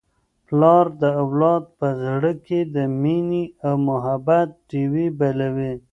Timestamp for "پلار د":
0.47-1.03